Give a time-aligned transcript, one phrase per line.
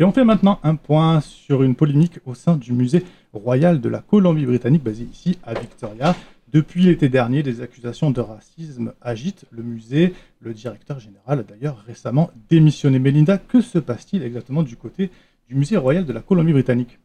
[0.00, 3.04] Et on fait maintenant un point sur une polémique au sein du musée
[3.34, 6.16] royal de la Colombie-Britannique, basé ici à Victoria.
[6.50, 10.14] Depuis l'été dernier, des accusations de racisme agitent le musée.
[10.40, 12.98] Le directeur général a d'ailleurs récemment démissionné.
[12.98, 15.10] Melinda, que se passe-t-il exactement du côté
[15.50, 16.98] du musée royal de la Colombie-Britannique?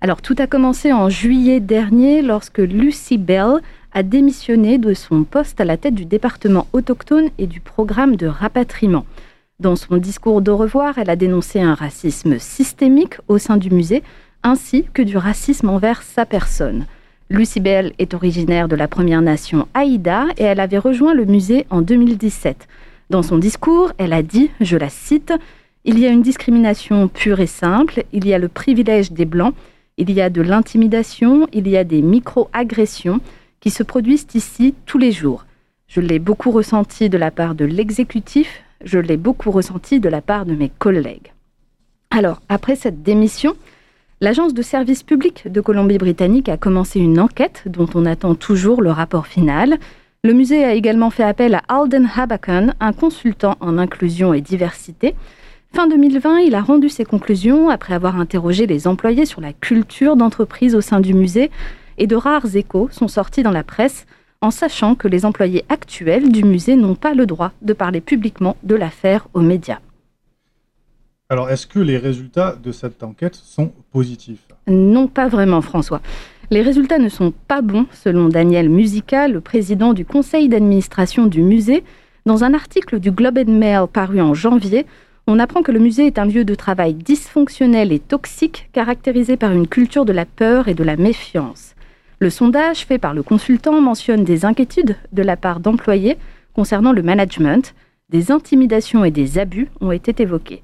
[0.00, 3.60] Alors tout a commencé en juillet dernier lorsque Lucy Bell
[3.92, 8.26] a démissionné de son poste à la tête du département autochtone et du programme de
[8.26, 9.04] rapatriement.
[9.60, 14.04] Dans son discours d'au revoir, elle a dénoncé un racisme systémique au sein du musée,
[14.44, 16.86] ainsi que du racisme envers sa personne.
[17.28, 21.66] Lucy Bell est originaire de la Première Nation Aïda et elle avait rejoint le musée
[21.70, 22.68] en 2017.
[23.10, 25.32] Dans son discours, elle a dit, je la cite,
[25.84, 29.54] Il y a une discrimination pure et simple, il y a le privilège des Blancs,
[29.96, 33.18] il y a de l'intimidation, il y a des micro-agressions
[33.58, 35.46] qui se produisent ici tous les jours.
[35.88, 40.22] Je l'ai beaucoup ressenti de la part de l'exécutif, je l'ai beaucoup ressenti de la
[40.22, 41.32] part de mes collègues.
[42.10, 43.54] Alors, après cette démission,
[44.20, 48.90] l'Agence de service public de Colombie-Britannique a commencé une enquête dont on attend toujours le
[48.90, 49.78] rapport final.
[50.24, 55.14] Le musée a également fait appel à Alden Habakan, un consultant en inclusion et diversité.
[55.74, 60.16] Fin 2020, il a rendu ses conclusions après avoir interrogé les employés sur la culture
[60.16, 61.50] d'entreprise au sein du musée
[61.98, 64.06] et de rares échos sont sortis dans la presse
[64.40, 68.56] en sachant que les employés actuels du musée n'ont pas le droit de parler publiquement
[68.62, 69.80] de l'affaire aux médias.
[71.28, 74.46] Alors, est-ce que les résultats de cette enquête sont positifs?
[74.66, 76.00] Non, pas vraiment, François.
[76.50, 81.42] Les résultats ne sont pas bons, selon Daniel Musica, le président du conseil d'administration du
[81.42, 81.84] musée.
[82.24, 84.86] Dans un article du Globe and Mail paru en janvier,
[85.26, 89.52] on apprend que le musée est un lieu de travail dysfonctionnel et toxique, caractérisé par
[89.52, 91.74] une culture de la peur et de la méfiance.
[92.20, 96.16] Le sondage fait par le consultant mentionne des inquiétudes de la part d'employés
[96.52, 97.74] concernant le management,
[98.08, 100.62] des intimidations et des abus ont été évoqués.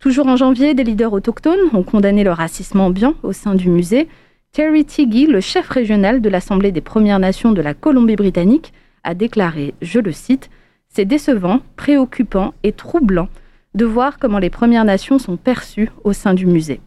[0.00, 4.08] Toujours en janvier, des leaders autochtones ont condamné le racisme ambiant au sein du musée.
[4.50, 8.72] Terry Tiggy, le chef régional de l'Assemblée des Premières Nations de la Colombie-Britannique,
[9.04, 10.50] a déclaré, je le cite,
[10.88, 13.28] C'est décevant, préoccupant et troublant
[13.74, 16.80] de voir comment les Premières Nations sont perçues au sein du musée.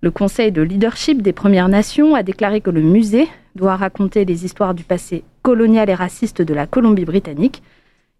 [0.00, 4.44] Le Conseil de leadership des Premières Nations a déclaré que le musée doit raconter les
[4.44, 7.62] histoires du passé colonial et raciste de la Colombie-Britannique.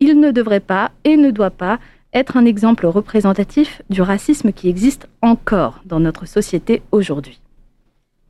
[0.00, 1.78] Il ne devrait pas et ne doit pas
[2.12, 7.40] être un exemple représentatif du racisme qui existe encore dans notre société aujourd'hui.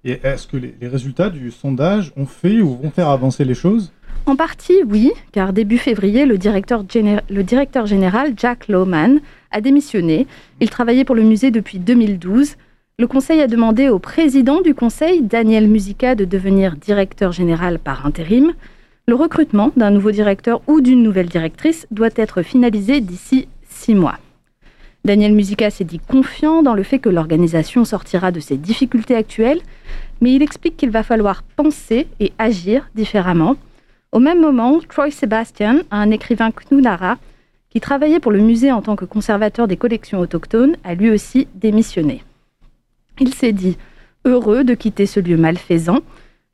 [0.05, 3.93] Et est-ce que les, résultats du sondage ont fait ou vont faire avancer les choses?
[4.26, 10.26] En partie, oui, car début février, le directeur, le directeur général Jack Lowman a démissionné.
[10.61, 12.56] Il travaillait pour le musée depuis 2012.
[12.97, 18.06] Le Conseil a demandé au président du Conseil, Daniel Musica, de devenir directeur général par
[18.06, 18.53] intérim.
[19.09, 24.19] Le recrutement d'un nouveau directeur ou d'une nouvelle directrice doit être finalisé d'ici six mois.
[25.05, 29.61] Daniel Musica s'est dit confiant dans le fait que l'organisation sortira de ses difficultés actuelles,
[30.21, 33.56] mais il explique qu'il va falloir penser et agir différemment.
[34.12, 37.19] Au même moment, Troy Sebastian, un écrivain Knunara,
[37.71, 41.49] qui travaillait pour le musée en tant que conservateur des collections autochtones, a lui aussi
[41.56, 42.22] démissionné.
[43.21, 43.77] Il s'est dit
[44.25, 46.01] heureux de quitter ce lieu malfaisant.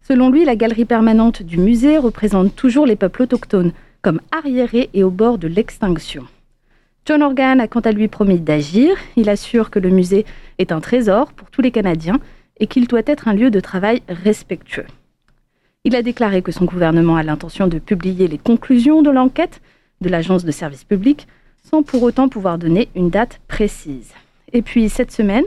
[0.02, 3.72] Selon lui, la galerie permanente du musée représente toujours les peuples autochtones
[4.02, 6.24] comme arriérés et au bord de l'extinction.
[7.06, 8.96] John Organ a quant à lui promis d'agir.
[9.16, 10.26] Il assure que le musée
[10.58, 12.20] est un trésor pour tous les Canadiens
[12.58, 14.86] et qu'il doit être un lieu de travail respectueux.
[15.84, 19.62] Il a déclaré que son gouvernement a l'intention de publier les conclusions de l'enquête
[20.02, 21.26] de l'Agence de service public
[21.62, 24.12] sans pour autant pouvoir donner une date précise.
[24.52, 25.44] Et puis cette semaine,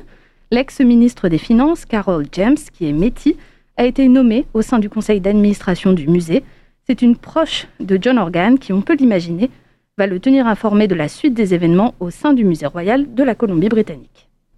[0.51, 3.35] L'ex-ministre des Finances, Carol James, qui est métis,
[3.77, 6.43] a été nommée au sein du conseil d'administration du musée.
[6.85, 9.49] C'est une proche de John Organ qui, on peut l'imaginer,
[9.97, 13.23] va le tenir informé de la suite des événements au sein du musée royal de
[13.23, 14.27] la Colombie-Britannique.